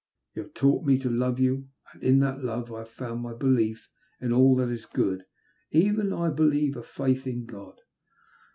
You 0.33 0.41
have 0.41 0.55
taught 0.55 0.83
me 0.83 0.97
to 0.97 1.11
love 1.11 1.37
you, 1.39 1.69
and 1.93 2.01
in 2.01 2.19
that 2.21 2.43
love 2.43 2.73
I 2.73 2.79
have 2.79 2.89
found 2.89 3.21
my 3.21 3.35
belief 3.35 3.87
in 4.19 4.33
all 4.33 4.55
that 4.55 4.69
is 4.69 4.87
good— 4.87 5.27
even, 5.69 6.11
I 6.11 6.29
believe, 6.29 6.75
a 6.75 6.81
faith 6.81 7.27
in 7.27 7.45
God. 7.45 7.79